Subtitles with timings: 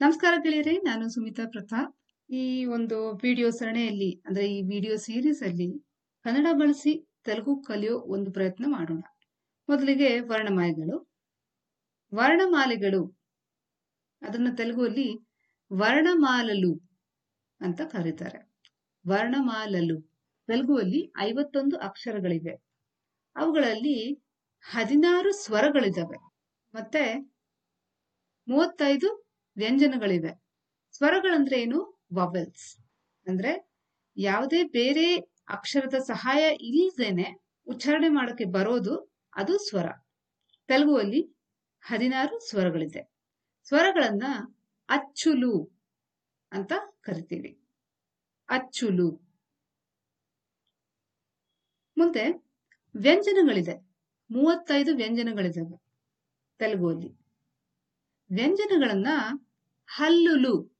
[0.00, 1.96] ನಮಸ್ಕಾರ ಗೆಳೆಯರೇ, ನಾನು ಸುಮಿತಾ ಪ್ರತಾಪ್.
[2.30, 5.86] ಈ ಒಂದು ವಿಡಿಯೋ ಸರಣಿಯಲ್ಲಿ, ಅಂದ್ರೆ ಈ ವಿಡಿಯೋ ಸೀರೀಸ್ ಅಲ್ಲಿ
[6.22, 9.00] ಕನ್ನಡ ಬಳಸಿ ತೆಲುಗು ಕಲಿಯೋ ಒಂದು ಪ್ರಯತ್ನ ಮಾಡೋಣ.
[9.68, 11.10] ಮೊದಲಿಗೆ ವರ್ಣಮಾಲೆಗಳು.
[12.14, 13.18] ವರ್ಣಮಾಲೆಗಳು,
[14.22, 15.18] ಅದನ್ನ ತೆಲುಗುವಲ್ಲಿ
[15.72, 16.88] ವರ್ಣಮಾಲಲು
[17.60, 18.52] ಅಂತ ಕರೀತಾರೆ.
[19.08, 20.00] ವರ್ಣಮಾಲಲು,
[20.46, 22.62] ತೆಲುಗುವಲ್ಲಿ ಐವತ್ತೊಂದು ಅಕ್ಷರಗಳಿವೆ.
[23.36, 24.14] ಅವುಗಳಲ್ಲಿ
[24.60, 26.18] ಹದಿನಾರು ಸ್ವರಗಳಿದ್ದಾವೆ
[26.74, 27.16] ಮತ್ತೆ
[28.48, 29.25] ಮೂವತ್ತೈದು
[29.56, 30.44] ವ್ಯಂಜನಗಳಿವೆ.
[30.92, 32.76] ಸ್ವರಗಳಂದ್ರೆ ಏನು ವವೆಲ್ಸ್
[33.28, 33.70] ಅಂದ್ರೆ
[34.16, 35.16] ಯಾವುದೇ ಬೇರೆ
[35.48, 39.86] ಅಕ್ಷರದ ಸಹಾಯ ಇಲ್ಲದೇನೆ ಉಚ್ಚಾರಣೆ ಮಾಡೋಕೆ ಬರೋದು ಅದು ಸ್ವರ.
[40.66, 41.36] ತೆಲುಗುವಲ್ಲಿ
[41.80, 43.10] ಹದಿನಾರು ಸ್ವರಗಳಿದೆ.
[43.64, 44.22] ಸ್ವರಗಳನ್ನ
[44.88, 45.82] ಅಚ್ಚುಲು
[46.52, 47.60] ಅಂತ ಕರಿತೀವಿ.
[48.48, 49.10] ಅಚ್ಚುಲು.
[51.98, 52.30] ಮುಂದೆ
[52.96, 53.86] ವ್ಯಂಜನಗಳಿದೆ.
[54.30, 55.82] ಮೂವತ್ತೈದು ವ್ಯಂಜನಗಳಿದಾವೆ
[56.58, 57.12] ತೆಲುಗುವಲ್ಲಿ.
[58.30, 59.06] ವ್ಯಂಜನಗಳನ್ನ
[59.86, 60.76] ಹಲ್ಲುಲು.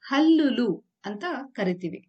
[0.00, 2.08] ಹಲ್ಲುಲು ಅಂತ ಕರಿತೀವಿ.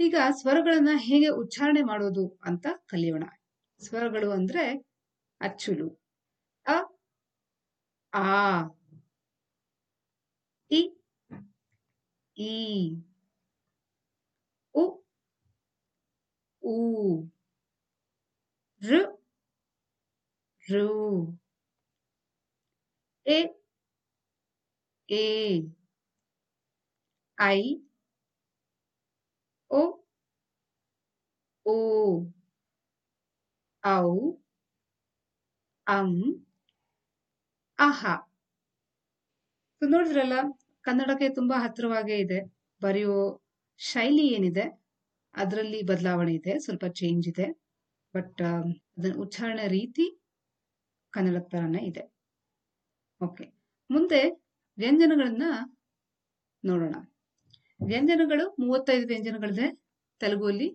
[0.00, 3.24] ಈಗ ಸ್ವರಗಳನ್ನ ಹೇಗೆ ಉಚ್ಚಾರಣೆ ಮಾಡೋದು ಅಂತ ಕಲಿಯೋಣ.
[3.80, 4.86] ಸ್ವರಗಳು ಅಂದ್ರೆ
[5.40, 6.02] ಅಚ್ಚುಲು.
[6.66, 6.98] ಅ,
[8.14, 8.62] ಆ,
[10.70, 10.96] ಇ,
[12.38, 12.90] ಈ,
[14.74, 15.02] ಉ,
[16.62, 17.26] ಊ
[18.82, 18.94] ಋ
[20.72, 20.88] ಋ
[23.26, 23.61] ಎ
[25.12, 25.22] ಎ
[27.38, 27.58] ಐ
[29.70, 29.80] ಓ
[31.66, 31.74] ಓ
[33.84, 34.08] ಔ
[35.86, 36.10] ಅಂ
[37.78, 38.00] ಅಹ
[39.82, 40.34] ಸೊ ನೋಡಿದ್ರಲ್ಲ,
[40.84, 42.38] ಕನ್ನಡಕ್ಕೆ ತುಂಬಾ ಹತ್ತಿರವಾಗೇ ಇದೆ.
[42.80, 43.14] ಬರೆಯೋ
[43.80, 44.64] ಶೈಲಿ ಏನಿದೆ,
[45.34, 47.46] ಅದರಲ್ಲಿ ಬದಲಾವಣೆ ಇದೆ, ಸ್ವಲ್ಪ ಚೇಂಜ್ ಇದೆ.
[48.14, 48.42] ಬಟ್
[48.96, 50.06] ಅದನ್ನ ಉಚ್ಚಾರಣೆ ರೀತಿ
[51.12, 52.04] ಕನ್ನಡ ತರನೇ ಇದೆ.
[53.20, 53.46] ಓಕೆ
[53.90, 54.20] ಮುಂದೆ
[54.82, 55.42] ವ್ಯಂಜನಗಳನ್ನ
[56.64, 56.94] ನೋಡೋಣ.
[57.86, 59.82] ವ್ಯಂಜನಗಳು, ಮೂವತ್ತೈದು ವ್ಯಂಜನಗಳಿದೆ
[60.20, 60.68] ತೆಲುಗುವಲ್ಲಿ.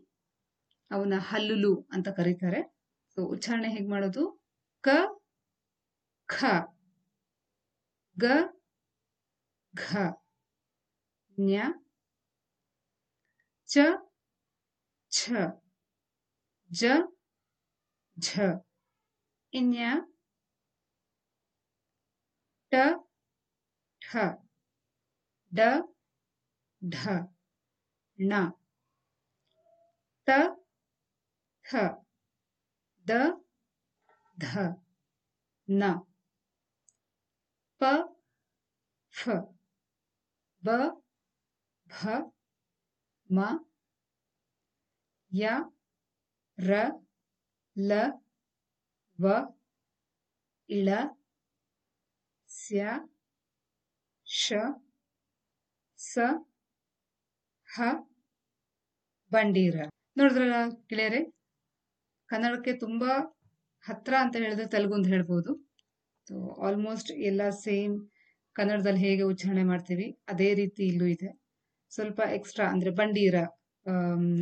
[0.91, 2.75] ಅವನ್ನ ಹಲ್ಲುಲು ಅಂತ ಕರೀತಾರೆ.
[3.09, 4.41] ಸೊ ಉಚ್ಚಾರಣೆ ಹೇಗೆ ಮಾಡೋದು?
[4.81, 4.87] ಕ,
[6.25, 6.45] ಖ.
[8.17, 8.25] ಗ,
[9.75, 9.97] ಘ.
[11.39, 11.61] ನ್ಯ,
[13.65, 13.77] ಚ,
[15.11, 15.31] ಛ.
[16.71, 16.85] ಜ,
[18.17, 18.39] ಝ.
[19.53, 19.81] ಇನ್ಯ,
[22.71, 22.75] ಟ
[24.07, 24.17] ठ
[25.51, 25.59] ड,
[26.81, 26.95] ढ
[28.19, 28.31] ण
[30.27, 30.29] त,
[31.65, 31.71] थ,
[33.05, 33.11] द,
[34.37, 34.45] ध,
[35.67, 35.81] न।
[37.81, 37.83] प,
[39.13, 39.29] फ,
[40.63, 40.69] ब,
[41.87, 41.97] भ,
[43.29, 43.39] म,
[45.31, 45.59] य,
[46.57, 46.71] र,
[47.75, 47.91] ल,
[49.19, 49.35] व
[50.69, 50.89] इळ
[52.49, 52.97] स्या
[54.39, 54.53] ಶ,
[55.97, 56.19] ಸ,
[57.75, 57.81] ಹ,
[59.33, 59.75] ಬಂಡೀರ.
[60.17, 60.53] ನೋಡಿದ್ರಲ್ಲ
[60.89, 61.31] ಗೆಳೆಯರೆ?
[62.25, 63.39] ಕನ್ನಡಕ್ಕೆ ತುಂಬಾ
[63.87, 65.69] ಹತ್ರ ಅಂತ ಹೇಳಿದ್ರೆ ತೆಲುಗು ಅಂತ ಹೇಳ್ಬೋದು.
[66.27, 68.09] ಸೊ ಆಲ್ಮೋಸ್ಟ್ ಎಲ್ಲ ಸೇಮ್
[68.53, 71.39] ಕನ್ನಡದಲ್ಲಿ ಹೇಗೆ ಉಚ್ಚಾರಣೆ ಮಾಡ್ತೀವಿ, ಅದೇ ರೀತಿ ಇಲ್ಲೂ ಇದೆ.
[71.89, 73.35] ಸ್ವಲ್ಪ ಎಕ್ಸ್ಟ್ರಾ ಅಂದ್ರೆ ಬಂಡೀರ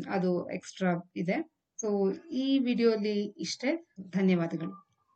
[0.10, 1.52] ಅದು ಎಕ್ಸ್ಟ್ರಾ ಇದೆ.
[1.82, 3.88] ಸೊ ಈ ವಿಡಿಯೋಲಿ ಇಷ್ಟೇ.
[4.10, 4.85] ಧನ್ಯವಾದಗಳು.